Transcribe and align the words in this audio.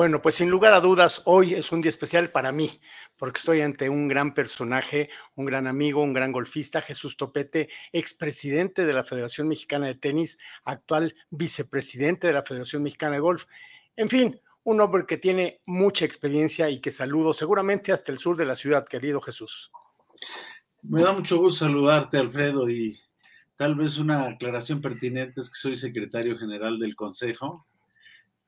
Bueno, 0.00 0.22
pues 0.22 0.36
sin 0.36 0.48
lugar 0.48 0.72
a 0.72 0.80
dudas, 0.80 1.20
hoy 1.26 1.52
es 1.52 1.72
un 1.72 1.82
día 1.82 1.90
especial 1.90 2.30
para 2.30 2.52
mí, 2.52 2.70
porque 3.18 3.36
estoy 3.36 3.60
ante 3.60 3.90
un 3.90 4.08
gran 4.08 4.32
personaje, 4.32 5.10
un 5.36 5.44
gran 5.44 5.66
amigo, 5.66 6.02
un 6.02 6.14
gran 6.14 6.32
golfista, 6.32 6.80
Jesús 6.80 7.18
Topete, 7.18 7.68
expresidente 7.92 8.86
de 8.86 8.94
la 8.94 9.04
Federación 9.04 9.48
Mexicana 9.48 9.88
de 9.88 9.96
Tenis, 9.96 10.38
actual 10.64 11.14
vicepresidente 11.28 12.26
de 12.26 12.32
la 12.32 12.42
Federación 12.42 12.82
Mexicana 12.82 13.16
de 13.16 13.20
Golf. 13.20 13.44
En 13.94 14.08
fin, 14.08 14.40
un 14.62 14.80
hombre 14.80 15.04
que 15.06 15.18
tiene 15.18 15.58
mucha 15.66 16.06
experiencia 16.06 16.70
y 16.70 16.80
que 16.80 16.92
saludo 16.92 17.34
seguramente 17.34 17.92
hasta 17.92 18.10
el 18.10 18.16
sur 18.16 18.38
de 18.38 18.46
la 18.46 18.56
ciudad, 18.56 18.86
querido 18.86 19.20
Jesús. 19.20 19.70
Me 20.84 21.02
da 21.02 21.12
mucho 21.12 21.36
gusto 21.36 21.66
saludarte, 21.66 22.16
Alfredo, 22.16 22.70
y 22.70 22.98
tal 23.54 23.74
vez 23.74 23.98
una 23.98 24.28
aclaración 24.28 24.80
pertinente 24.80 25.42
es 25.42 25.50
que 25.50 25.58
soy 25.58 25.76
secretario 25.76 26.38
general 26.38 26.78
del 26.78 26.96
Consejo 26.96 27.66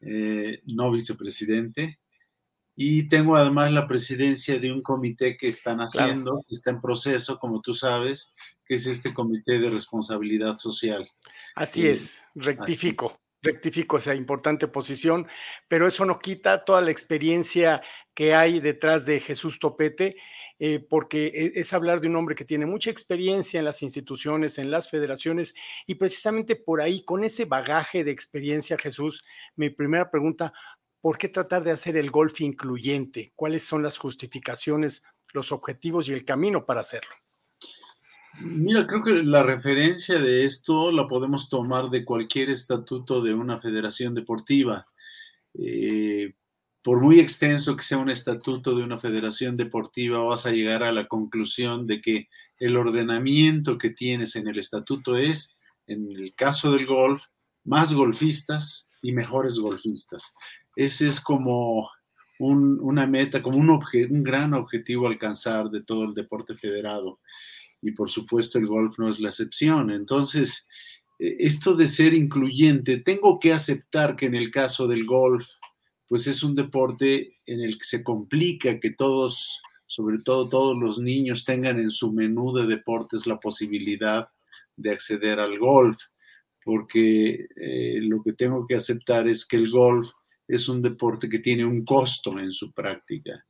eh, 0.02 0.60
no 0.66 0.90
vicepresidente. 0.90 1.98
Y 2.74 3.08
tengo 3.08 3.36
además 3.36 3.70
la 3.70 3.86
presidencia 3.86 4.58
de 4.58 4.72
un 4.72 4.82
comité 4.82 5.36
que 5.36 5.46
están 5.46 5.80
haciendo, 5.80 6.38
que 6.48 6.54
está 6.54 6.70
en 6.70 6.80
proceso, 6.80 7.38
como 7.38 7.60
tú 7.60 7.74
sabes, 7.74 8.34
que 8.64 8.76
es 8.76 8.86
este 8.86 9.12
comité 9.12 9.58
de 9.58 9.70
responsabilidad 9.70 10.56
social. 10.56 11.06
Así 11.54 11.86
eh, 11.86 11.92
es, 11.92 12.24
rectifico 12.34 13.21
rectifico 13.42 13.96
esa 13.96 14.14
importante 14.14 14.68
posición, 14.68 15.26
pero 15.68 15.86
eso 15.86 16.04
no 16.04 16.18
quita 16.20 16.64
toda 16.64 16.80
la 16.80 16.90
experiencia 16.90 17.82
que 18.14 18.34
hay 18.34 18.60
detrás 18.60 19.04
de 19.04 19.20
Jesús 19.20 19.58
Topete, 19.58 20.16
eh, 20.58 20.80
porque 20.80 21.26
e, 21.26 21.60
es 21.60 21.72
hablar 21.72 22.00
de 22.00 22.08
un 22.08 22.16
hombre 22.16 22.34
que 22.34 22.44
tiene 22.44 22.66
mucha 22.66 22.90
experiencia 22.90 23.58
en 23.58 23.64
las 23.64 23.82
instituciones, 23.82 24.58
en 24.58 24.70
las 24.70 24.90
federaciones, 24.90 25.54
y 25.86 25.96
precisamente 25.96 26.56
por 26.56 26.80
ahí, 26.80 27.04
con 27.04 27.24
ese 27.24 27.44
bagaje 27.46 28.04
de 28.04 28.12
experiencia, 28.12 28.76
Jesús, 28.78 29.24
mi 29.56 29.70
primera 29.70 30.10
pregunta, 30.10 30.52
¿por 31.00 31.18
qué 31.18 31.28
tratar 31.28 31.64
de 31.64 31.72
hacer 31.72 31.96
el 31.96 32.10
golf 32.10 32.40
incluyente? 32.40 33.32
¿Cuáles 33.34 33.64
son 33.64 33.82
las 33.82 33.98
justificaciones, 33.98 35.02
los 35.32 35.50
objetivos 35.50 36.08
y 36.08 36.12
el 36.12 36.24
camino 36.24 36.64
para 36.64 36.82
hacerlo? 36.82 37.21
Mira, 38.40 38.86
creo 38.86 39.02
que 39.02 39.10
la 39.22 39.42
referencia 39.42 40.18
de 40.18 40.44
esto 40.44 40.90
la 40.90 41.06
podemos 41.06 41.48
tomar 41.50 41.90
de 41.90 42.04
cualquier 42.04 42.48
estatuto 42.48 43.22
de 43.22 43.34
una 43.34 43.60
federación 43.60 44.14
deportiva. 44.14 44.86
Eh, 45.54 46.32
por 46.82 47.00
muy 47.00 47.20
extenso 47.20 47.76
que 47.76 47.82
sea 47.82 47.98
un 47.98 48.10
estatuto 48.10 48.74
de 48.74 48.84
una 48.84 48.98
federación 48.98 49.56
deportiva, 49.56 50.18
vas 50.20 50.46
a 50.46 50.50
llegar 50.50 50.82
a 50.82 50.92
la 50.92 51.06
conclusión 51.08 51.86
de 51.86 52.00
que 52.00 52.28
el 52.58 52.76
ordenamiento 52.76 53.76
que 53.76 53.90
tienes 53.90 54.34
en 54.36 54.48
el 54.48 54.58
estatuto 54.58 55.16
es, 55.16 55.56
en 55.86 56.10
el 56.10 56.34
caso 56.34 56.72
del 56.72 56.86
golf, 56.86 57.22
más 57.64 57.92
golfistas 57.92 58.88
y 59.02 59.12
mejores 59.12 59.58
golfistas. 59.58 60.32
Ese 60.74 61.06
es 61.06 61.20
como 61.20 61.90
una 62.38 63.06
meta, 63.06 63.42
como 63.42 63.58
un, 63.58 63.70
un 63.70 64.22
gran 64.24 64.54
objetivo 64.54 65.06
alcanzar 65.06 65.68
de 65.68 65.82
todo 65.82 66.04
el 66.04 66.14
deporte 66.14 66.56
federado 66.56 67.20
y 67.82 67.90
por 67.90 68.08
supuesto 68.08 68.58
el 68.58 68.66
golf 68.66 68.98
no 68.98 69.10
es 69.10 69.20
la 69.20 69.28
excepción. 69.28 69.90
Entonces, 69.90 70.68
eh, 71.18 71.36
esto 71.40 71.74
de 71.74 71.88
ser 71.88 72.14
incluyente, 72.14 72.98
tengo 72.98 73.38
que 73.40 73.52
aceptar 73.52 74.16
que 74.16 74.26
en 74.26 74.34
el 74.34 74.50
caso 74.50 74.86
del 74.86 75.04
golf, 75.04 75.48
pues 76.08 76.26
es 76.26 76.42
un 76.42 76.54
deporte 76.54 77.38
en 77.44 77.60
el 77.60 77.78
que 77.78 77.84
se 77.84 78.04
complica 78.04 78.78
que 78.78 78.90
todos, 78.90 79.60
sobre 79.86 80.18
todo 80.18 80.48
todos 80.48 80.78
los 80.78 81.00
niños, 81.00 81.44
tengan 81.44 81.80
en 81.80 81.90
su 81.90 82.12
menú 82.12 82.54
de 82.54 82.66
deportes 82.66 83.26
la 83.26 83.38
posibilidad 83.38 84.28
de 84.76 84.90
acceder 84.90 85.40
al 85.40 85.58
golf, 85.58 85.98
porque 86.64 87.48
eh, 87.56 87.98
lo 88.02 88.22
que 88.22 88.32
tengo 88.32 88.66
que 88.66 88.76
aceptar 88.76 89.26
es 89.26 89.44
que 89.44 89.56
el 89.56 89.70
golf 89.70 90.08
es 90.46 90.68
un 90.68 90.82
deporte 90.82 91.28
que 91.28 91.40
tiene 91.40 91.64
un 91.64 91.84
costo 91.84 92.38
en 92.38 92.52
su 92.52 92.72
práctica. 92.72 93.44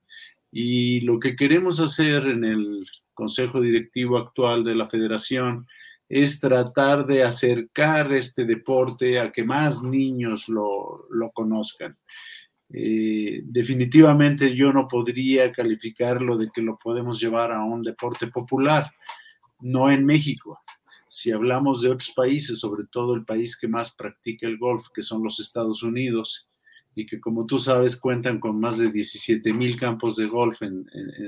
Y 0.50 1.00
lo 1.00 1.18
que 1.18 1.34
queremos 1.34 1.80
hacer 1.80 2.26
en 2.26 2.44
el 2.44 2.86
consejo 3.14 3.60
directivo 3.60 4.18
actual 4.18 4.64
de 4.64 4.74
la 4.74 4.88
federación 4.88 5.66
es 6.12 6.40
tratar 6.40 7.06
de 7.06 7.22
acercar 7.22 8.12
este 8.12 8.44
deporte 8.44 9.18
a 9.18 9.32
que 9.32 9.44
más 9.44 9.82
niños 9.82 10.46
lo, 10.46 11.08
conozcan. 11.32 11.96
Eh, 12.68 13.40
definitivamente 13.44 14.54
yo 14.54 14.74
no 14.74 14.88
podría 14.88 15.50
calificarlo 15.52 16.36
de 16.36 16.50
que 16.52 16.60
lo 16.60 16.78
podemos 16.78 17.18
llevar 17.18 17.50
a 17.50 17.64
un 17.64 17.82
deporte 17.82 18.26
popular, 18.26 18.90
no 19.60 19.90
en 19.90 20.04
México. 20.04 20.60
Si 21.08 21.32
hablamos 21.32 21.80
de 21.80 21.88
otros 21.88 22.12
países, 22.14 22.60
sobre 22.60 22.84
todo 22.92 23.14
el 23.14 23.24
país 23.24 23.56
que 23.56 23.68
más 23.68 23.94
practica 23.94 24.46
el 24.46 24.58
golf, 24.58 24.88
que 24.94 25.00
son 25.00 25.22
los 25.22 25.40
Estados 25.40 25.82
Unidos, 25.82 26.50
y 26.94 27.06
que 27.06 27.22
como 27.22 27.46
tú 27.46 27.58
sabes 27.58 27.96
cuentan 27.96 28.38
con 28.38 28.60
más 28.60 28.76
de 28.76 28.92
17 28.92 29.50
mil 29.54 29.80
campos 29.80 30.16
de 30.16 30.26
golf 30.26 30.60
en 30.60 30.84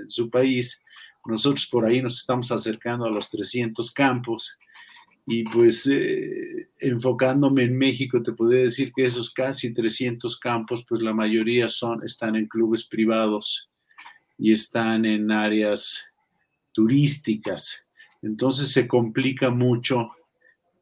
su 0.09 0.29
país, 0.29 0.85
nosotros 1.27 1.67
por 1.67 1.87
ahí 1.87 2.03
nos 2.03 2.19
estamos 2.19 2.51
acercando 2.53 3.05
a 3.07 3.11
los 3.11 3.31
300 3.31 3.91
campos 3.93 4.59
y 5.27 5.45
pues 5.45 5.87
eh, 5.87 6.69
enfocándome 6.81 7.65
en 7.65 7.79
México, 7.79 8.23
te 8.23 8.33
podría 8.33 8.63
decir 8.63 8.93
que 8.93 9.05
esos 9.05 9.33
casi 9.33 9.73
300 9.73 10.39
campos, 10.39 10.85
pues 10.87 11.01
la 11.01 11.15
mayoría 11.15 11.69
son, 11.69 12.05
están 12.05 12.37
en 12.37 12.47
clubes 12.47 12.85
privados 12.85 13.71
y 14.39 14.53
están 14.53 15.07
en 15.07 15.31
áreas 15.31 16.05
turísticas. 16.73 17.83
Entonces 18.21 18.69
se 18.73 18.87
complica 18.87 19.51
mucho 19.51 20.11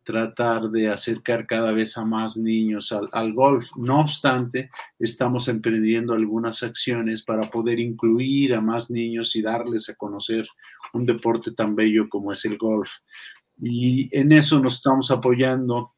tratar 0.04 0.70
de 0.70 0.88
acercar 0.88 1.46
cada 1.46 1.72
vez 1.72 1.96
a 1.96 2.04
más 2.04 2.36
niños 2.36 2.92
al, 3.12 3.32
golf. 3.32 3.68
No 3.76 4.00
obstante, 4.00 4.68
estamos 4.98 5.48
emprendiendo 5.48 6.14
algunas 6.14 6.62
acciones 6.62 7.22
para 7.22 7.50
poder 7.50 7.78
incluir 7.78 8.54
a 8.54 8.60
más 8.60 8.90
niños 8.90 9.36
y 9.36 9.42
darles 9.42 9.88
a 9.88 9.94
conocer 9.94 10.46
un 10.94 11.06
deporte 11.06 11.52
tan 11.52 11.74
bello 11.74 12.08
como 12.08 12.32
es 12.32 12.44
el 12.44 12.58
golf. 12.58 12.90
Y 13.60 14.08
en 14.16 14.32
eso 14.32 14.60
nos 14.60 14.74
estamos 14.76 15.10
apoyando 15.10 15.90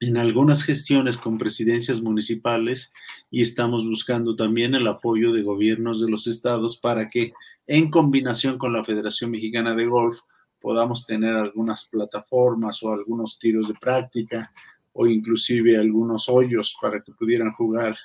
en 0.00 0.16
algunas 0.16 0.62
gestiones 0.62 1.18
con 1.18 1.36
presidencias 1.36 2.00
municipales 2.00 2.92
y 3.30 3.42
estamos 3.42 3.84
buscando 3.86 4.34
también 4.34 4.74
el 4.74 4.86
apoyo 4.86 5.32
de 5.32 5.42
gobiernos 5.42 6.00
de 6.00 6.10
los 6.10 6.26
estados 6.26 6.78
para 6.78 7.08
que 7.08 7.32
en 7.66 7.90
combinación 7.90 8.56
con 8.56 8.72
la 8.72 8.84
Federación 8.84 9.30
Mexicana 9.30 9.74
de 9.74 9.86
Golf 9.86 10.18
podamos 10.60 11.06
tener 11.06 11.34
algunas 11.34 11.86
plataformas 11.86 12.82
o 12.82 12.92
algunos 12.92 13.38
tiros 13.38 13.68
de 13.68 13.74
práctica 13.80 14.50
o 14.92 15.06
inclusive 15.06 15.78
algunos 15.78 16.28
hoyos 16.28 16.76
para 16.80 17.00
que 17.00 17.12
pudieran 17.12 17.52
jugar 17.52 17.96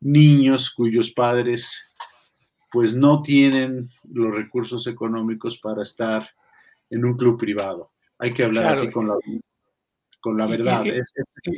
niños 0.00 0.70
cuyos 0.70 1.10
padres 1.10 1.94
pues 2.70 2.96
no 2.96 3.22
tienen 3.22 3.88
los 4.10 4.34
recursos 4.34 4.86
económicos 4.86 5.58
para 5.58 5.82
estar 5.82 6.28
en 6.88 7.04
un 7.04 7.16
club 7.16 7.38
privado. 7.38 7.90
Hay 8.18 8.32
que 8.32 8.44
hablar 8.44 8.74
así 8.74 8.90
con 8.90 9.08
la, 9.08 9.16
con 10.22 10.38
la 10.38 10.46
verdad. 10.46 10.82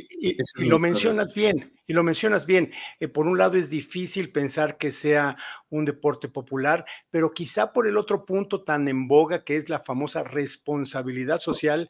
Y, 0.09 0.35
lo 0.65 0.79
mencionas 0.79 1.33
bien, 1.33 1.73
y 1.87 1.93
lo 1.93 2.03
mencionas 2.03 2.45
bien. 2.45 2.73
Eh, 2.99 3.07
por 3.07 3.27
un 3.27 3.37
lado 3.37 3.55
es 3.55 3.69
difícil 3.69 4.31
pensar 4.31 4.77
que 4.77 4.91
sea 4.91 5.37
un 5.69 5.85
deporte 5.85 6.27
popular, 6.27 6.83
pero 7.11 7.31
quizá 7.31 7.71
por 7.71 7.87
el 7.87 7.95
otro 7.95 8.25
punto 8.25 8.63
tan 8.63 8.87
en 8.89 9.07
boga 9.07 9.45
que 9.45 9.55
es 9.55 9.69
la 9.69 9.79
famosa 9.79 10.23
responsabilidad 10.23 11.39
social, 11.39 11.89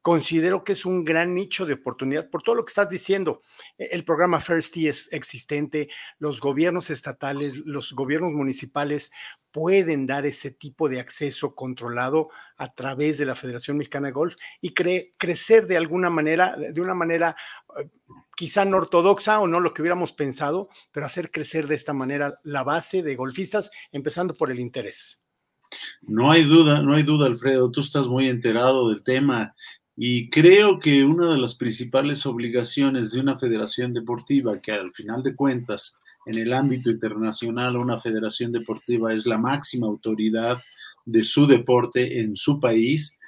considero 0.00 0.62
que 0.64 0.74
es 0.74 0.86
un 0.86 1.04
gran 1.04 1.34
nicho 1.34 1.66
de 1.66 1.74
oportunidad 1.74 2.30
por 2.30 2.42
todo 2.42 2.54
lo 2.54 2.64
que 2.64 2.70
estás 2.70 2.88
diciendo. 2.88 3.42
E, 3.76 3.88
el 3.90 4.04
programa 4.04 4.40
First 4.40 4.76
es 4.76 5.12
existente, 5.12 5.88
los 6.18 6.40
gobiernos 6.40 6.90
estatales, 6.90 7.56
los 7.64 7.92
gobiernos 7.92 8.32
municipales 8.32 9.10
pueden 9.54 10.08
dar 10.08 10.26
ese 10.26 10.50
tipo 10.50 10.88
de 10.88 10.98
acceso 10.98 11.54
controlado 11.54 12.28
a 12.56 12.74
través 12.74 13.18
de 13.18 13.24
la 13.24 13.36
Federación 13.36 13.76
Mexicana 13.76 14.08
de 14.08 14.12
Golf 14.12 14.34
y 14.60 14.74
crecer 14.74 15.68
de 15.68 15.76
alguna 15.76 16.10
manera, 16.10 16.56
de 16.56 16.80
una 16.80 16.94
manera 16.94 17.36
eh, 17.78 17.88
quizá 18.34 18.64
no 18.64 18.78
ortodoxa 18.78 19.38
o 19.38 19.46
no 19.46 19.60
lo 19.60 19.72
que 19.72 19.82
hubiéramos 19.82 20.12
pensado, 20.12 20.70
pero 20.90 21.06
hacer 21.06 21.30
crecer 21.30 21.68
de 21.68 21.76
esta 21.76 21.92
manera 21.92 22.40
la 22.42 22.64
base 22.64 23.04
de 23.04 23.14
golfistas, 23.14 23.70
empezando 23.92 24.34
por 24.34 24.50
el 24.50 24.58
interés. 24.58 25.24
No 26.02 26.32
hay 26.32 26.42
duda, 26.42 26.82
no 26.82 26.92
hay 26.92 27.04
duda, 27.04 27.26
Alfredo, 27.26 27.70
tú 27.70 27.78
estás 27.78 28.08
muy 28.08 28.28
enterado 28.28 28.88
del 28.88 29.04
tema 29.04 29.54
y 29.96 30.30
creo 30.30 30.80
que 30.80 31.04
una 31.04 31.30
de 31.30 31.38
las 31.38 31.54
principales 31.54 32.26
obligaciones 32.26 33.12
de 33.12 33.20
una 33.20 33.38
federación 33.38 33.92
deportiva, 33.92 34.60
que 34.60 34.72
al 34.72 34.92
final 34.92 35.22
de 35.22 35.36
cuentas, 35.36 35.96
en 36.26 36.38
el 36.38 36.52
ámbito 36.52 36.90
internacional, 36.90 37.76
una 37.76 38.00
federación 38.00 38.52
deportiva 38.52 39.12
es 39.12 39.26
la 39.26 39.38
máxima 39.38 39.86
autoridad 39.86 40.58
de 41.04 41.24
su 41.24 41.46
deporte 41.46 42.20
en 42.20 42.36
su 42.36 42.60
país, 42.60 43.18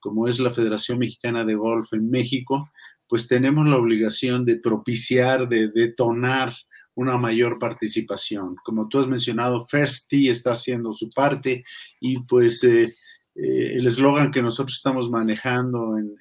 como 0.00 0.26
es 0.26 0.40
la 0.40 0.52
Federación 0.52 0.98
Mexicana 0.98 1.44
de 1.44 1.54
Golf 1.54 1.92
en 1.92 2.10
México, 2.10 2.70
pues 3.08 3.28
tenemos 3.28 3.66
la 3.66 3.76
obligación 3.76 4.44
de 4.44 4.56
propiciar, 4.56 5.48
de 5.48 5.68
detonar 5.68 6.54
una 6.94 7.16
mayor 7.18 7.58
participación. 7.58 8.56
Como 8.64 8.88
tú 8.88 8.98
has 8.98 9.08
mencionado, 9.08 9.66
First 9.66 10.08
Tee 10.08 10.30
está 10.30 10.52
haciendo 10.52 10.92
su 10.92 11.10
parte 11.10 11.64
y 12.00 12.20
pues 12.22 12.62
eh, 12.64 12.94
eh, 13.34 13.72
el 13.74 13.86
eslogan 13.86 14.30
que 14.30 14.42
nosotros 14.42 14.76
estamos 14.76 15.08
manejando 15.08 15.96
en, 15.98 16.16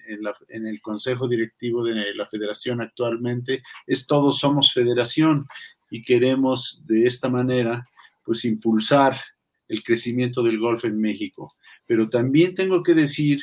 el 0.66 0.82
Consejo 0.82 1.28
Directivo 1.28 1.84
de 1.84 2.14
la 2.16 2.28
Federación 2.28 2.82
actualmente 2.82 3.62
es 3.86 4.08
Todos 4.08 4.40
somos 4.40 4.74
Federación. 4.74 5.46
Y 5.90 6.04
queremos 6.04 6.84
de 6.86 7.06
esta 7.06 7.30
manera 7.30 7.88
pues 8.24 8.46
impulsar 8.46 9.20
el 9.68 9.84
crecimiento 9.84 10.44
del 10.44 10.60
golf 10.60 10.86
en 10.86 11.00
México. 11.00 11.56
Pero 11.88 12.10
también 12.10 12.54
tengo 12.56 12.84
que 12.84 12.94
decir 12.94 13.42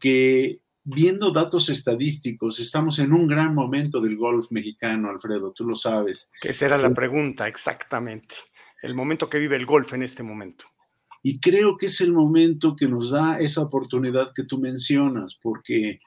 que 0.00 0.60
viendo 0.84 1.30
datos 1.30 1.68
estadísticos, 1.68 2.58
estamos 2.60 2.98
en 2.98 3.12
un 3.12 3.26
gran 3.26 3.54
momento 3.54 4.00
del 4.00 4.16
golf 4.16 4.50
mexicano, 4.50 5.10
Alfredo, 5.10 5.52
tú 5.52 5.64
lo 5.64 5.76
sabes. 5.76 6.30
Que 6.40 6.48
esa 6.48 6.66
era 6.66 6.78
la 6.78 6.94
pregunta, 6.94 7.46
exactamente. 7.46 8.36
El 8.82 8.94
momento 8.94 9.28
que 9.28 9.38
vive 9.38 9.56
el 9.56 9.66
golf 9.66 9.92
en 9.92 10.02
este 10.02 10.22
momento. 10.22 10.64
Y 11.22 11.40
creo 11.40 11.76
que 11.76 11.86
es 11.86 12.00
el 12.00 12.12
momento 12.12 12.74
que 12.76 12.86
nos 12.86 13.10
da 13.10 13.38
esa 13.38 13.62
oportunidad 13.62 14.32
que 14.34 14.44
tú 14.44 14.58
mencionas, 14.58 15.38
porque 15.42 16.00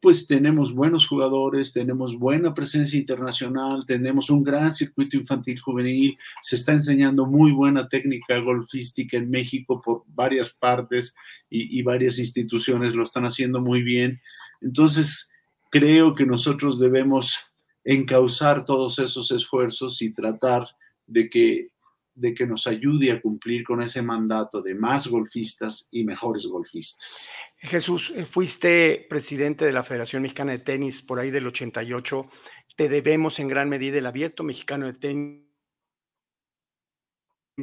pues 0.00 0.26
tenemos 0.26 0.74
buenos 0.74 1.06
jugadores, 1.06 1.72
tenemos 1.72 2.18
buena 2.18 2.54
presencia 2.54 2.98
internacional, 2.98 3.84
tenemos 3.86 4.30
un 4.30 4.44
gran 4.44 4.74
circuito 4.74 5.16
infantil 5.16 5.58
juvenil, 5.58 6.18
se 6.42 6.56
está 6.56 6.72
enseñando 6.72 7.26
muy 7.26 7.52
buena 7.52 7.88
técnica 7.88 8.38
golfística 8.38 9.16
en 9.16 9.30
México 9.30 9.80
por 9.82 10.04
varias 10.06 10.50
partes 10.50 11.14
y, 11.50 11.82
varias 11.82 12.18
instituciones 12.18 12.94
lo 12.94 13.04
están 13.04 13.24
haciendo 13.24 13.60
muy 13.60 13.82
bien. 13.82 14.20
Entonces, 14.60 15.30
creo 15.70 16.14
que 16.14 16.26
nosotros 16.26 16.78
debemos 16.78 17.38
encauzar 17.84 18.64
todos 18.64 18.98
esos 18.98 19.30
esfuerzos 19.30 20.02
y 20.02 20.12
tratar 20.12 20.66
de 21.06 21.30
que 21.30 21.68
de 22.16 22.34
que 22.34 22.46
nos 22.46 22.66
ayude 22.66 23.12
a 23.12 23.20
cumplir 23.20 23.62
con 23.62 23.82
ese 23.82 24.02
mandato 24.02 24.62
de 24.62 24.74
más 24.74 25.06
golfistas 25.06 25.86
y 25.90 26.02
mejores 26.02 26.46
golfistas. 26.46 27.28
Jesús, 27.58 28.12
eh, 28.16 28.24
fuiste 28.24 29.06
presidente 29.08 29.64
de 29.64 29.72
la 29.72 29.82
Federación 29.82 30.22
Mexicana 30.22 30.52
de 30.52 30.58
Tenis 30.58 31.02
por 31.02 31.20
ahí 31.20 31.30
del 31.30 31.46
88. 31.46 32.28
Te 32.74 32.88
debemos 32.88 33.38
en 33.38 33.48
gran 33.48 33.68
medida 33.68 33.98
el 33.98 34.06
abierto 34.06 34.42
mexicano 34.42 34.86
de 34.86 34.94
tenis 34.94 35.45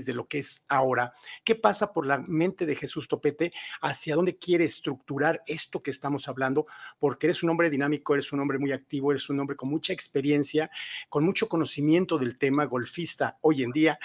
de 0.02 0.14
lo 0.14 0.28
que 0.28 0.40
es 0.40 0.64
ahora. 0.70 1.14
¿Qué 1.44 1.54
pasa 1.56 1.94
por 1.94 2.08
la 2.08 2.18
mente 2.18 2.66
de 2.66 2.76
Jesús 2.76 3.08
Topete? 3.08 3.54
¿Hacia 3.82 4.16
dónde 4.16 4.38
quiere 4.38 4.66
estructurar 4.66 5.42
esto 5.46 5.84
que 5.84 5.92
estamos 5.92 6.28
hablando? 6.28 6.66
Porque 6.98 7.28
eres 7.28 7.44
un 7.44 7.52
hombre 7.52 7.70
dinámico, 7.70 8.16
eres 8.16 8.32
un 8.32 8.40
hombre 8.40 8.58
muy 8.58 8.72
activo, 8.72 9.12
eres 9.12 9.30
un 9.30 9.40
hombre 9.40 9.56
con 9.56 9.70
mucha 9.70 9.94
experiencia, 9.94 10.72
con 11.10 11.24
mucho 11.24 11.48
conocimiento 11.48 12.18
del 12.18 12.38
tema 12.40 12.66
golfista 12.66 13.38
hoy 13.42 13.62
en 13.62 13.72
día. 13.72 14.00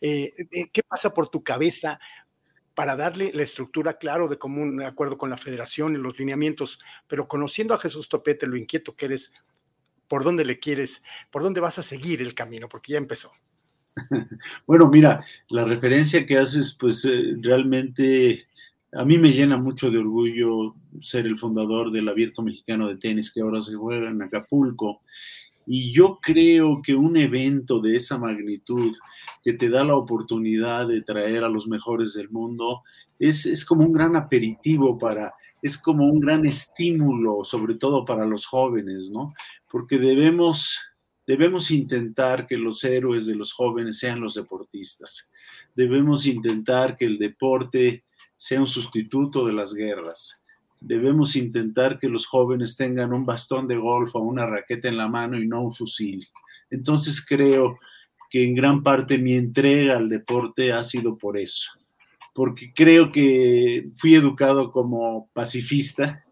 Eh, 0.00 0.32
eh, 0.50 0.68
¿Qué 0.72 0.82
pasa 0.82 1.12
por 1.12 1.28
tu 1.28 1.42
cabeza? 1.42 1.98
para 2.74 2.96
darle 2.96 3.30
la 3.32 3.44
estructura, 3.44 3.98
claro, 3.98 4.26
de 4.26 4.36
común 4.36 4.82
acuerdo 4.82 5.16
con 5.16 5.30
la 5.30 5.38
federación 5.38 5.94
y 5.94 5.98
los 5.98 6.18
lineamientos, 6.18 6.80
pero 7.06 7.28
conociendo 7.28 7.72
a 7.72 7.78
Jesús 7.78 8.08
Topete, 8.08 8.48
lo 8.48 8.56
inquieto 8.56 8.96
que 8.96 9.04
eres, 9.04 9.32
¿por 10.08 10.24
dónde 10.24 10.44
le 10.44 10.58
quieres, 10.58 11.00
por 11.30 11.44
dónde 11.44 11.60
vas 11.60 11.78
a 11.78 11.84
seguir 11.84 12.20
el 12.20 12.34
camino? 12.34 12.68
Porque 12.68 12.94
ya 12.94 12.98
empezó. 12.98 13.30
Bueno, 14.66 14.88
mira, 14.88 15.24
la 15.50 15.64
referencia 15.64 16.26
que 16.26 16.38
haces, 16.38 16.76
pues 16.78 17.04
eh, 17.04 17.36
realmente 17.40 18.46
a 18.92 19.04
mí 19.04 19.18
me 19.18 19.32
llena 19.32 19.56
mucho 19.56 19.90
de 19.90 19.98
orgullo 19.98 20.74
ser 21.00 21.26
el 21.26 21.38
fundador 21.38 21.90
del 21.90 22.08
Abierto 22.08 22.42
Mexicano 22.42 22.88
de 22.88 22.96
Tenis 22.96 23.32
que 23.32 23.40
ahora 23.40 23.60
se 23.60 23.74
juega 23.74 24.08
en 24.08 24.22
Acapulco. 24.22 25.02
Y 25.66 25.92
yo 25.92 26.18
creo 26.20 26.82
que 26.82 26.94
un 26.94 27.16
evento 27.16 27.80
de 27.80 27.96
esa 27.96 28.18
magnitud 28.18 28.94
que 29.42 29.54
te 29.54 29.70
da 29.70 29.82
la 29.82 29.96
oportunidad 29.96 30.86
de 30.86 31.00
traer 31.02 31.42
a 31.42 31.48
los 31.48 31.66
mejores 31.66 32.14
del 32.14 32.30
mundo 32.30 32.82
es, 33.18 33.46
es 33.46 33.64
como 33.64 33.84
un 33.84 33.92
gran 33.92 34.14
aperitivo 34.14 34.98
para, 34.98 35.32
es 35.62 35.78
como 35.78 36.04
un 36.04 36.20
gran 36.20 36.44
estímulo, 36.44 37.44
sobre 37.44 37.76
todo 37.76 38.04
para 38.04 38.26
los 38.26 38.44
jóvenes, 38.44 39.10
¿no? 39.10 39.32
Porque 39.70 39.98
debemos 39.98 40.78
Debemos 41.26 41.70
intentar 41.70 42.46
que 42.46 42.56
los 42.56 42.84
héroes 42.84 43.26
de 43.26 43.34
los 43.34 43.52
jóvenes 43.52 43.98
sean 43.98 44.20
los 44.20 44.34
deportistas. 44.34 45.30
Debemos 45.74 46.26
intentar 46.26 46.96
que 46.96 47.06
el 47.06 47.18
deporte 47.18 48.04
sea 48.36 48.60
un 48.60 48.68
sustituto 48.68 49.46
de 49.46 49.52
las 49.54 49.74
guerras. 49.74 50.40
Debemos 50.80 51.34
intentar 51.34 51.98
que 51.98 52.08
los 52.08 52.26
jóvenes 52.26 52.76
tengan 52.76 53.14
un 53.14 53.24
bastón 53.24 53.66
de 53.66 53.76
golf 53.76 54.14
o 54.14 54.20
una 54.20 54.46
raqueta 54.46 54.88
en 54.88 54.98
la 54.98 55.08
mano 55.08 55.38
y 55.38 55.46
no 55.46 55.62
un 55.62 55.74
fusil. 55.74 56.26
Entonces 56.70 57.24
creo 57.24 57.78
que 58.28 58.44
en 58.44 58.54
gran 58.54 58.82
parte 58.82 59.16
mi 59.16 59.34
entrega 59.34 59.96
al 59.96 60.08
deporte 60.08 60.72
ha 60.72 60.82
sido 60.84 61.16
por 61.16 61.38
eso, 61.38 61.70
porque 62.34 62.72
creo 62.74 63.12
que 63.12 63.88
fui 63.96 64.14
educado 64.14 64.72
como 64.72 65.30
pacifista 65.32 66.24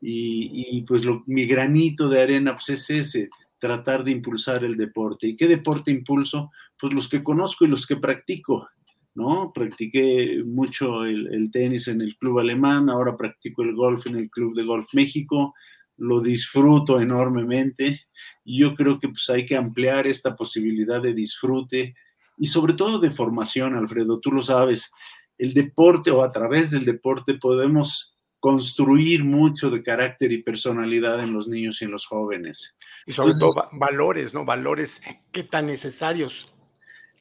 y, 0.00 0.82
pues 0.82 1.02
mi 1.26 1.46
granito 1.46 2.08
de 2.08 2.20
arena 2.20 2.52
pues 2.52 2.68
es 2.68 2.90
ese, 2.90 3.30
tratar 3.58 4.04
de 4.04 4.10
impulsar 4.10 4.64
el 4.64 4.76
deporte. 4.76 5.28
¿Y 5.28 5.36
qué 5.36 5.48
deporte 5.48 5.90
impulso? 5.90 6.50
Pues 6.78 6.92
los 6.92 7.08
que 7.08 7.22
conozco 7.22 7.64
y 7.64 7.68
los 7.68 7.86
que 7.86 7.96
practico, 7.96 8.68
¿no? 9.14 9.52
Practiqué 9.54 10.42
mucho 10.44 11.04
el, 11.04 11.50
tenis 11.50 11.88
en 11.88 12.00
el 12.02 12.16
club 12.16 12.38
alemán, 12.38 12.90
ahora 12.90 13.16
practico 13.16 13.62
el 13.62 13.74
golf 13.74 14.06
en 14.06 14.16
el 14.16 14.30
Club 14.30 14.54
de 14.54 14.64
Golf 14.64 14.88
México, 14.92 15.54
lo 15.96 16.20
disfruto 16.20 17.00
enormemente 17.00 18.02
y 18.44 18.60
yo 18.60 18.74
creo 18.74 19.00
que 19.00 19.08
pues 19.08 19.30
hay 19.30 19.46
que 19.46 19.56
ampliar 19.56 20.06
esta 20.06 20.36
posibilidad 20.36 21.00
de 21.00 21.14
disfrute 21.14 21.94
y 22.36 22.46
sobre 22.46 22.74
todo 22.74 22.98
de 22.98 23.10
formación, 23.10 23.74
Alfredo, 23.74 24.20
tú 24.20 24.30
lo 24.30 24.42
sabes, 24.42 24.92
el 25.38 25.54
deporte 25.54 26.10
o 26.10 26.22
a 26.22 26.30
través 26.30 26.70
del 26.70 26.84
deporte 26.84 27.34
podemos 27.34 28.15
construir 28.40 29.24
mucho 29.24 29.70
de 29.70 29.82
carácter 29.82 30.32
y 30.32 30.42
personalidad 30.42 31.22
en 31.22 31.32
los 31.32 31.48
niños 31.48 31.80
y 31.80 31.86
en 31.86 31.90
los 31.90 32.06
jóvenes. 32.06 32.74
Y 33.06 33.12
sobre 33.12 33.34
todo 33.34 33.54
valores, 33.72 34.34
¿no? 34.34 34.44
Valores 34.44 35.00
que 35.32 35.42
tan 35.42 35.66
necesarios. 35.66 36.54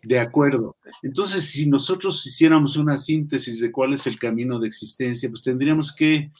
De 0.03 0.19
acuerdo. 0.19 0.75
Entonces, 1.01 1.45
si 1.45 1.67
nosotros 1.67 2.23
hiciéramos 2.25 2.77
una 2.77 2.97
síntesis 2.97 3.59
de 3.59 3.71
cuál 3.71 3.93
es 3.93 4.05
el 4.05 4.19
camino 4.19 4.59
de 4.59 4.67
existencia, 4.67 5.29
pues 5.29 5.41
tendríamos 5.41 5.95
que 5.95 6.31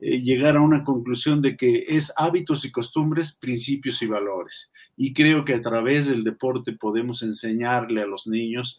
eh, 0.00 0.20
llegar 0.20 0.56
a 0.56 0.60
una 0.60 0.84
conclusión 0.84 1.40
de 1.40 1.56
que 1.56 1.86
es 1.88 2.12
hábitos 2.16 2.66
y 2.66 2.70
costumbres, 2.70 3.32
principios 3.32 4.02
y 4.02 4.06
valores. 4.06 4.72
Y 4.96 5.14
creo 5.14 5.44
que 5.44 5.54
a 5.54 5.62
través 5.62 6.06
del 6.06 6.24
deporte 6.24 6.72
podemos 6.72 7.22
enseñarle 7.22 8.02
a 8.02 8.06
los 8.06 8.26
niños 8.26 8.78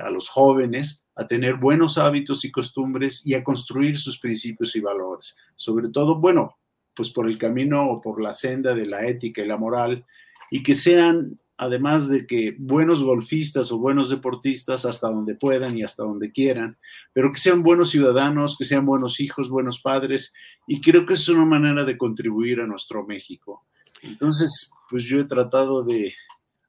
a 0.00 0.10
los 0.10 0.28
jóvenes 0.28 1.04
a 1.14 1.26
tener 1.26 1.54
buenos 1.54 1.98
hábitos 1.98 2.44
y 2.44 2.50
costumbres 2.50 3.24
y 3.24 3.34
a 3.34 3.42
construir 3.42 3.96
sus 3.96 4.18
principios 4.18 4.74
y 4.76 4.80
valores. 4.80 5.36
Sobre 5.56 5.88
todo, 5.88 6.20
bueno, 6.20 6.56
pues 6.94 7.10
por 7.10 7.28
el 7.28 7.38
camino 7.38 7.90
o 7.90 8.00
por 8.00 8.20
la 8.20 8.34
senda 8.34 8.74
de 8.74 8.86
la 8.86 9.06
ética 9.06 9.42
y 9.42 9.46
la 9.46 9.56
moral, 9.56 10.04
y 10.50 10.62
que 10.62 10.74
sean, 10.74 11.38
además 11.56 12.08
de 12.08 12.26
que 12.26 12.56
buenos 12.58 13.02
golfistas 13.02 13.70
o 13.70 13.78
buenos 13.78 14.10
deportistas 14.10 14.84
hasta 14.84 15.08
donde 15.08 15.34
puedan 15.34 15.76
y 15.76 15.82
hasta 15.82 16.02
donde 16.02 16.32
quieran, 16.32 16.76
pero 17.12 17.32
que 17.32 17.38
sean 17.38 17.62
buenos 17.62 17.90
ciudadanos, 17.90 18.56
que 18.56 18.64
sean 18.64 18.86
buenos 18.86 19.20
hijos, 19.20 19.48
buenos 19.50 19.80
padres, 19.80 20.32
y 20.66 20.80
creo 20.80 21.06
que 21.06 21.14
es 21.14 21.28
una 21.28 21.44
manera 21.44 21.84
de 21.84 21.98
contribuir 21.98 22.60
a 22.60 22.66
nuestro 22.66 23.06
México. 23.06 23.64
Entonces, 24.02 24.70
pues 24.90 25.04
yo 25.04 25.20
he 25.20 25.24
tratado 25.24 25.82
de 25.82 26.14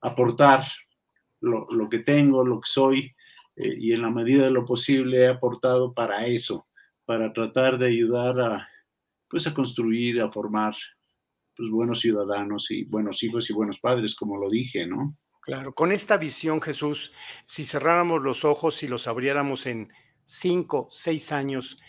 aportar 0.01 0.65
lo, 1.41 1.89
que 1.89 1.99
tengo, 1.99 2.43
lo 2.45 2.61
que 2.61 2.69
soy, 2.69 3.11
eh, 3.55 3.75
y 3.77 3.93
en 3.93 4.01
la 4.01 4.09
medida 4.09 4.45
de 4.45 4.51
lo 4.51 4.65
posible 4.65 5.23
he 5.23 5.27
aportado 5.27 5.93
para 5.93 6.25
eso, 6.25 6.67
para 7.05 7.33
tratar 7.33 7.77
de 7.77 7.87
ayudar 7.87 8.39
a, 8.39 8.69
pues, 9.29 9.47
a 9.47 9.53
construir, 9.53 10.21
a 10.21 10.31
formar 10.31 10.75
pues, 11.55 11.69
buenos 11.69 11.99
ciudadanos 11.99 12.71
y 12.71 12.85
buenos 12.85 13.23
hijos 13.23 13.49
y 13.49 13.53
buenos 13.53 13.79
padres, 13.79 14.15
como 14.15 14.37
lo 14.37 14.49
dije, 14.49 14.85
¿no? 14.85 15.05
Claro, 15.41 15.73
con 15.73 15.91
esta 15.91 16.17
visión, 16.17 16.61
Jesús, 16.61 17.11
si 17.45 17.65
cerráramos 17.65 18.21
los 18.21 18.45
ojos 18.45 18.83
y 18.83 18.87
los 18.87 19.07
abriéramos 19.07 19.65
en 19.65 19.91
cinco, 20.25 20.87
seis 20.91 21.31
años, 21.31 21.79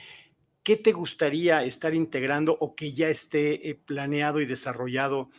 ¿qué 0.62 0.76
te 0.76 0.92
gustaría 0.92 1.62
estar 1.62 1.95
integrando 1.95 2.57
o 2.59 2.75
que 2.75 2.92
ya 2.92 3.09
esté 3.09 3.69
eh, 3.69 3.75
planeado 3.75 4.40
y 4.40 4.47
desarrollado 4.47 5.30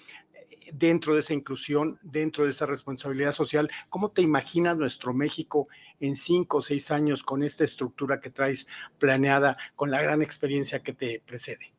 dentro 0.74 1.14
de 1.14 1.20
esa 1.20 1.34
inclusión, 1.34 2.00
dentro 2.02 2.46
de 2.46 2.52
esa 2.52 2.66
responsabilidad 2.66 3.32
social. 3.32 3.70
¿Cómo 3.90 4.10
te 4.10 4.22
imaginas 4.22 4.78
nuestro 4.78 5.14
México 5.14 5.68
en 6.00 6.16
cinco 6.16 6.58
o 6.58 6.62
seis 6.62 6.92
años 6.92 7.24
con 7.24 7.44
esta 7.44 7.64
estructura 7.64 8.20
que 8.20 8.30
traes 8.30 8.68
planeada, 9.00 9.58
con 9.76 9.92
la 9.92 10.02
gran 10.02 10.22
experiencia 10.22 10.82
que 10.82 10.94
te 10.94 11.22
precede? 11.26 11.74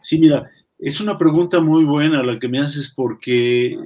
Sí, 0.00 0.18
mira, 0.18 0.50
es 0.78 1.00
una 1.00 1.18
pregunta 1.18 1.60
muy 1.60 1.84
buena 1.84 2.22
la 2.22 2.38
que 2.38 2.48
me 2.48 2.60
haces 2.60 2.92
porque 2.94 3.76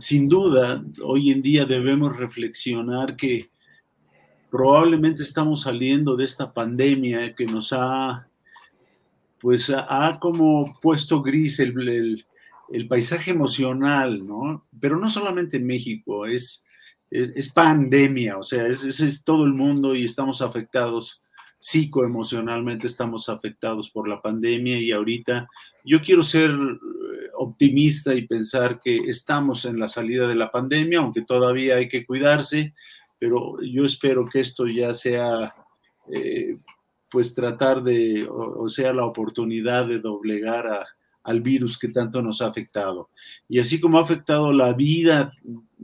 sin 0.00 0.28
duda 0.28 0.82
hoy 1.02 1.30
en 1.30 1.42
día 1.42 1.64
debemos 1.64 2.16
reflexionar 2.16 3.16
que 3.16 3.50
probablemente 4.50 5.22
estamos 5.22 5.62
saliendo 5.62 6.16
de 6.16 6.24
esta 6.24 6.52
pandemia 6.52 7.34
que 7.34 7.46
nos 7.46 7.72
ha 7.72 8.26
pues 9.40 9.70
ha, 9.74 10.18
como 10.20 10.78
puesto 10.80 11.20
gris 11.20 11.58
el, 11.58 11.88
el 11.88 12.26
paisaje 12.88 13.30
emocional, 13.30 14.26
¿no? 14.26 14.66
Pero 14.80 14.98
no 14.98 15.08
solamente 15.08 15.56
en 15.56 15.66
México, 15.66 16.26
es, 16.26 16.64
es, 17.10 17.52
pandemia, 17.52 18.38
o 18.38 18.42
sea, 18.42 18.66
es, 18.66 18.84
es, 18.84 19.24
todo 19.24 19.44
el 19.44 19.52
mundo 19.52 19.94
y 19.94 20.04
estamos 20.04 20.42
afectados 20.42 21.22
psicoemocionalmente, 21.58 22.86
estamos 22.86 23.28
afectados 23.28 23.90
por 23.90 24.08
la 24.08 24.20
pandemia 24.20 24.78
y 24.80 24.90
ahorita 24.90 25.48
yo 25.84 26.00
quiero 26.02 26.22
ser 26.22 26.50
optimista 27.36 28.14
y 28.14 28.26
pensar 28.26 28.80
que 28.80 28.96
estamos 29.08 29.64
en 29.64 29.78
la 29.78 29.88
salida 29.88 30.26
de 30.28 30.34
la 30.34 30.50
pandemia, 30.50 31.00
aunque 31.00 31.22
todavía 31.22 31.76
hay 31.76 31.88
que 31.88 32.06
cuidarse, 32.06 32.74
pero 33.18 33.56
yo 33.62 33.84
espero 33.84 34.26
que 34.26 34.40
esto 34.40 34.66
ya 34.66 34.94
sea, 34.94 35.54
eh, 36.12 36.56
pues 37.10 37.34
tratar 37.34 37.82
de, 37.82 38.26
o, 38.28 38.68
sea, 38.68 38.92
la 38.92 39.04
oportunidad 39.04 39.86
de 39.86 40.00
doblegar 40.00 40.86
al 41.24 41.40
virus 41.40 41.78
que 41.78 41.88
tanto 41.88 42.22
nos 42.22 42.42
ha 42.42 42.48
afectado. 42.48 43.10
Y 43.48 43.58
así 43.58 43.80
como 43.80 43.98
ha 43.98 44.02
afectado 44.02 44.52
la 44.52 44.72
vida, 44.72 45.32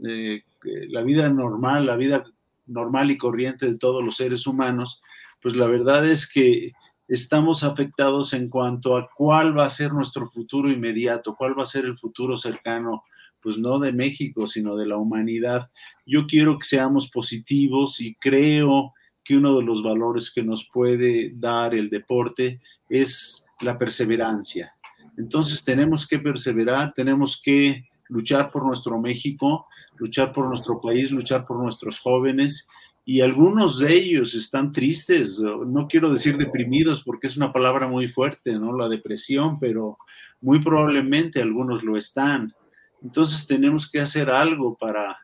eh, 0.05 0.43
la 0.89 1.01
vida 1.03 1.29
normal, 1.29 1.85
la 1.85 1.97
vida 1.97 2.23
normal 2.67 3.11
y 3.11 3.17
corriente 3.17 3.65
de 3.65 3.77
todos 3.77 4.03
los 4.03 4.17
seres 4.17 4.47
humanos, 4.47 5.01
pues 5.41 5.55
la 5.55 5.67
verdad 5.67 6.05
es 6.07 6.29
que 6.29 6.73
estamos 7.07 7.63
afectados 7.63 8.33
en 8.33 8.49
cuanto 8.49 8.95
a 8.95 9.09
cuál 9.15 9.57
va 9.57 9.65
a 9.65 9.69
ser 9.69 9.93
nuestro 9.93 10.27
futuro 10.27 10.69
inmediato, 10.69 11.35
cuál 11.35 11.57
va 11.57 11.63
a 11.63 11.67
ser 11.67 11.85
el 11.85 11.97
futuro 11.97 12.37
cercano, 12.37 13.03
pues 13.41 13.57
no 13.57 13.79
de 13.79 13.91
México, 13.91 14.45
sino 14.45 14.75
de 14.75 14.85
la 14.85 14.97
humanidad. 14.97 15.69
Yo 16.05 16.27
quiero 16.27 16.59
que 16.59 16.67
seamos 16.67 17.09
positivos 17.09 17.99
y 18.01 18.15
creo 18.15 18.93
que 19.23 19.37
uno 19.37 19.57
de 19.57 19.63
los 19.63 19.81
valores 19.81 20.31
que 20.31 20.43
nos 20.43 20.67
puede 20.71 21.31
dar 21.39 21.73
el 21.73 21.89
deporte 21.89 22.61
es 22.89 23.45
la 23.61 23.77
perseverancia. 23.77 24.73
Entonces 25.19 25.63
tenemos 25.63 26.07
que 26.07 26.17
perseverar, 26.17 26.93
tenemos 26.95 27.39
que 27.43 27.85
luchar 28.07 28.49
por 28.51 28.65
nuestro 28.65 28.99
México, 28.99 29.67
luchar 29.97 30.33
por 30.33 30.47
nuestro 30.47 30.81
país, 30.81 31.11
luchar 31.11 31.45
por 31.45 31.61
nuestros 31.61 31.99
jóvenes 31.99 32.67
y 33.05 33.21
algunos 33.21 33.79
de 33.79 33.93
ellos 33.93 34.33
están 34.35 34.71
tristes, 34.71 35.41
no 35.41 35.87
quiero 35.87 36.11
decir 36.11 36.37
deprimidos 36.37 37.03
porque 37.03 37.27
es 37.27 37.37
una 37.37 37.51
palabra 37.51 37.87
muy 37.87 38.07
fuerte, 38.07 38.53
¿no? 38.53 38.75
La 38.75 38.87
depresión, 38.87 39.59
pero 39.59 39.97
muy 40.41 40.59
probablemente 40.59 41.41
algunos 41.41 41.83
lo 41.83 41.97
están. 41.97 42.53
Entonces 43.01 43.47
tenemos 43.47 43.89
que 43.89 43.99
hacer 43.99 44.29
algo 44.29 44.77
para, 44.77 45.17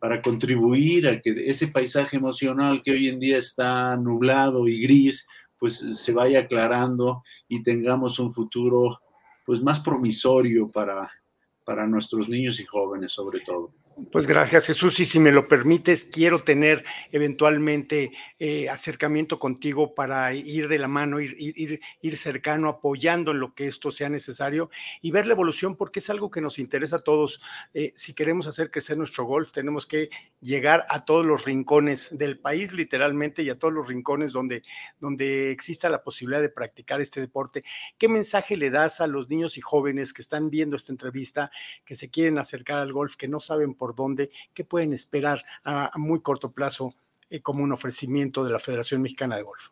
para 0.00 0.20
contribuir 0.20 1.06
a 1.06 1.20
que 1.20 1.48
ese 1.48 1.68
paisaje 1.68 2.16
emocional 2.16 2.82
que 2.82 2.92
hoy 2.92 3.08
en 3.08 3.20
día 3.20 3.38
está 3.38 3.96
nublado 3.96 4.66
y 4.66 4.80
gris, 4.80 5.26
pues 5.58 5.78
se 5.78 6.12
vaya 6.12 6.40
aclarando 6.40 7.22
y 7.48 7.62
tengamos 7.62 8.18
un 8.18 8.32
futuro 8.32 9.00
pues 9.48 9.62
más 9.62 9.80
promisorio 9.80 10.68
para, 10.68 11.10
para 11.64 11.86
nuestros 11.86 12.28
niños 12.28 12.60
y 12.60 12.66
jóvenes 12.66 13.12
sobre 13.12 13.40
todo. 13.40 13.70
Pues 14.12 14.28
gracias 14.28 14.66
Jesús 14.66 15.00
y 15.00 15.04
si 15.04 15.18
me 15.18 15.32
lo 15.32 15.48
permites, 15.48 16.04
quiero 16.04 16.44
tener 16.44 16.84
eventualmente 17.10 18.12
eh, 18.38 18.68
acercamiento 18.68 19.40
contigo 19.40 19.94
para 19.94 20.32
ir 20.32 20.68
de 20.68 20.78
la 20.78 20.86
mano, 20.86 21.18
ir, 21.18 21.34
ir, 21.36 21.80
ir, 22.00 22.16
cercano, 22.16 22.68
apoyando 22.68 23.32
en 23.32 23.40
lo 23.40 23.54
que 23.54 23.66
esto 23.66 23.90
sea 23.90 24.08
necesario 24.08 24.70
y 25.02 25.10
ver 25.10 25.26
la 25.26 25.34
evolución 25.34 25.76
porque 25.76 25.98
es 25.98 26.08
algo 26.10 26.30
que 26.30 26.40
nos 26.40 26.60
interesa 26.60 26.96
a 26.96 27.00
todos. 27.00 27.42
Eh, 27.74 27.92
si 27.96 28.14
queremos 28.14 28.46
hacer 28.46 28.70
crecer 28.70 28.96
nuestro 28.96 29.24
golf, 29.24 29.50
tenemos 29.50 29.84
que 29.84 30.10
llegar 30.40 30.84
a 30.90 31.04
todos 31.04 31.26
los 31.26 31.44
rincones 31.44 32.16
del 32.16 32.38
país 32.38 32.72
literalmente 32.72 33.42
y 33.42 33.50
a 33.50 33.58
todos 33.58 33.74
los 33.74 33.88
rincones 33.88 34.32
donde, 34.32 34.62
donde 35.00 35.50
exista 35.50 35.88
la 35.88 36.04
posibilidad 36.04 36.40
de 36.40 36.50
practicar 36.50 37.00
este 37.00 37.20
deporte. 37.20 37.64
¿Qué 37.98 38.08
mensaje 38.08 38.56
le 38.56 38.70
das 38.70 39.00
a 39.00 39.08
los 39.08 39.28
niños 39.28 39.58
y 39.58 39.60
jóvenes 39.60 40.12
que 40.12 40.22
están 40.22 40.50
viendo 40.50 40.76
esta 40.76 40.92
entrevista, 40.92 41.50
que 41.84 41.96
se 41.96 42.10
quieren 42.10 42.38
acercar 42.38 42.78
al 42.78 42.92
golf, 42.92 43.16
que 43.16 43.26
no 43.26 43.40
saben 43.40 43.74
por 43.74 43.87
dónde, 43.94 44.30
qué 44.54 44.64
pueden 44.64 44.92
esperar 44.92 45.44
a, 45.64 45.90
muy 45.96 46.20
corto 46.20 46.50
plazo 46.50 46.94
eh, 47.30 47.40
como 47.40 47.62
un 47.64 47.72
ofrecimiento 47.72 48.44
de 48.44 48.52
la 48.52 48.58
Federación 48.58 49.02
Mexicana 49.02 49.36
de 49.36 49.42
Golf? 49.42 49.68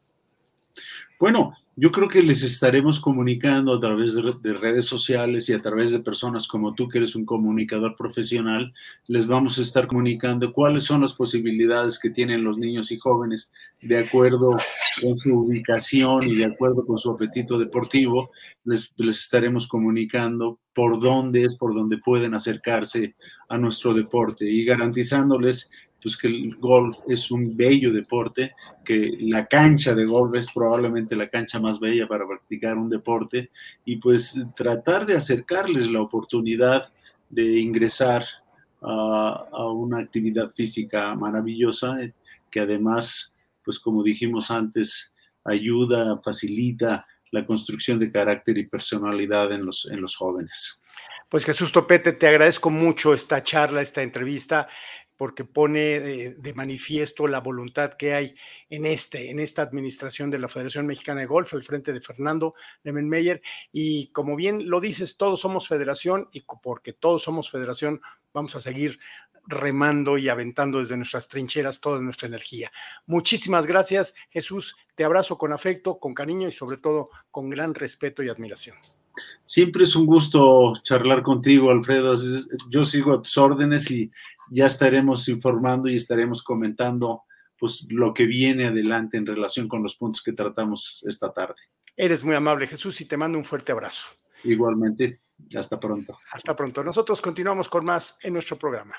Bueno, 1.19 1.55
yo 1.79 1.93
creo 1.93 2.09
que 2.09 2.23
les 2.23 2.43
estaremos 2.43 3.01
comunicando 3.01 3.75
a 3.75 3.81
través 3.81 4.15
de, 4.15 4.53
redes 4.55 4.87
sociales 4.87 5.47
y 5.51 5.53
a 5.53 5.61
través 5.61 5.93
de 5.93 6.01
personas 6.01 6.49
como 6.49 6.75
tú, 6.75 6.89
que 6.89 6.97
eres 6.97 7.15
un 7.15 7.27
comunicador 7.27 7.97
profesional, 7.97 8.73
les 9.07 9.27
vamos 9.27 9.59
a 9.59 9.63
estar 9.63 9.87
comunicando 9.87 10.55
cuáles 10.55 10.85
son 10.85 11.03
las 11.03 11.13
posibilidades 11.13 11.99
que 11.99 12.09
tienen 12.09 12.45
los 12.45 12.57
niños 12.57 12.91
y 12.93 12.99
jóvenes 12.99 13.53
de 13.83 13.99
acuerdo 13.99 14.57
con 15.03 15.19
su 15.19 15.35
ubicación 15.35 16.27
y 16.27 16.37
de 16.37 16.47
acuerdo 16.47 16.87
con 16.87 16.97
su 16.97 17.11
apetito 17.11 17.59
deportivo. 17.59 18.31
Les, 18.65 18.95
les 18.97 19.21
estaremos 19.21 19.69
comunicando 19.69 20.59
por 20.75 20.99
dónde 20.99 21.45
es, 21.45 21.59
por 21.59 21.75
dónde 21.75 21.99
pueden 21.99 22.33
acercarse 22.33 23.17
a 23.51 23.59
nuestro 23.59 23.93
deporte 23.93 24.51
y 24.51 24.65
garantizándoles 24.65 25.71
pues 26.03 26.17
que 26.17 26.29
el 26.29 26.57
golf 26.57 26.99
es 27.09 27.31
un 27.31 27.57
bello 27.57 27.93
deporte, 27.93 28.55
que 28.85 29.17
la 29.21 29.47
cancha 29.47 29.95
de 29.95 30.05
golf 30.05 30.35
es 30.35 30.51
probablemente 30.53 31.17
la 31.17 31.29
cancha 31.29 31.59
más 31.59 31.81
bella 31.81 32.07
para 32.07 32.27
practicar 32.27 32.77
un 32.77 32.89
deporte 32.89 33.51
y 33.85 33.97
pues 33.97 34.41
tratar 34.57 35.07
de 35.07 35.17
acercarles 35.17 35.89
la 35.89 36.01
oportunidad 36.01 36.93
de 37.29 37.59
ingresar 37.59 38.25
a, 38.83 39.47
a 39.51 39.71
una 39.71 39.99
actividad 39.99 40.51
física 40.53 41.15
maravillosa 41.15 42.01
eh, 42.01 42.13
que 42.51 42.61
además, 42.61 43.35
pues 43.65 43.79
como 43.79 44.03
dijimos 44.03 44.51
antes, 44.51 45.13
ayuda, 45.45 46.21
facilita 46.23 47.07
la 47.31 47.45
construcción 47.45 47.99
de 47.99 48.11
carácter 48.11 48.59
y 48.59 48.67
personalidad 48.67 49.53
en 49.53 49.67
los, 49.67 49.89
en 49.91 50.01
los 50.01 50.17
jóvenes. 50.17 50.83
Pues 51.29 51.45
Jesús 51.45 51.73
Topete, 51.73 52.13
te 52.13 52.29
agradezco 52.29 52.71
mucho 52.71 53.13
esta 53.13 53.43
charla, 53.43 53.83
esta 53.83 54.03
entrevista 54.03 54.69
porque 55.17 55.45
pone 55.45 56.01
de, 56.01 56.55
manifiesto 56.55 57.27
la 57.27 57.41
voluntad 57.41 57.95
que 57.95 58.15
hay 58.15 58.35
en, 58.69 58.87
este, 58.87 59.31
en 59.31 59.41
esta 59.41 59.63
administración 59.63 60.31
de 60.31 60.39
la 60.39 60.49
Federación 60.49 60.87
Mexicana 60.87 61.21
de 61.21 61.27
Golf, 61.27 61.53
al 61.55 61.63
frente 61.63 61.93
de 61.93 62.01
Fernando 62.01 62.55
Lemenmeyer. 62.83 63.43
Y 63.73 64.09
como 64.09 64.37
bien 64.37 64.69
lo 64.69 64.81
dices, 64.81 65.17
todos 65.17 65.41
somos 65.41 65.69
federación 65.69 66.29
y 66.33 66.45
porque 66.63 66.93
todos 66.93 67.23
somos 67.23 67.51
federación, 67.51 68.01
vamos 68.33 68.55
a 68.57 68.61
seguir 68.61 68.99
remando 69.47 70.19
y 70.19 70.29
aventando 70.29 70.81
desde 70.81 70.97
nuestras 70.97 71.29
trincheras 71.29 71.81
toda 71.81 72.01
nuestra 72.01 72.29
energía. 72.29 72.71
Muchísimas 73.07 73.67
gracias, 73.67 74.15
Jesús. 74.29 74.77
Te 74.95 75.05
abrazo 75.05 75.39
con 75.39 75.53
afecto, 75.53 75.99
con 75.99 76.15
cariño 76.15 76.49
y 76.49 76.53
sobre 76.53 76.79
todo 76.79 77.11
con 77.31 77.49
gran 77.49 77.75
respeto 77.75 78.23
y 78.23 78.29
admiración. 78.29 78.77
Siempre 79.45 79.85
es 79.85 79.97
un 79.97 80.07
gusto 80.07 80.75
charlar 80.83 81.23
contigo, 81.23 81.71
Alfredo. 81.71 82.15
Yo 82.69 82.85
sigo 82.85 83.15
a 83.15 83.23
tus 83.23 83.39
órdenes 83.39 83.91
y 83.91 84.11
ya 84.51 84.67
estaremos 84.67 85.29
informando 85.29 85.89
y 85.89 85.97
estaremos 85.97 86.43
comentando 86.43 87.23
pues 87.59 87.87
lo 87.89 88.13
que 88.13 88.25
viene 88.25 88.67
adelante 88.67 89.17
en 89.17 89.27
relación 89.27 89.69
con 89.69 89.83
los 89.83 89.97
puntos 89.97 90.23
que 90.23 90.33
tratamos 90.33 91.05
esta 91.07 91.33
tarde. 91.33 91.57
Eres 91.97 92.23
muy 92.23 92.35
amable, 92.35 92.67
Jesús, 92.67 93.01
y 93.01 93.07
te 93.07 93.17
mando 93.17 93.39
un 93.39 93.45
fuerte 93.45 93.73
abrazo. 93.73 94.05
Igualmente, 94.45 95.19
hasta 95.57 95.81
pronto. 95.81 96.19
Hasta 96.33 96.55
pronto. 96.55 96.85
Nosotros 96.85 97.23
continuamos 97.23 97.69
con 97.69 97.85
más 97.85 98.19
en 98.23 98.35
nuestro 98.35 98.59
programa. 98.59 98.95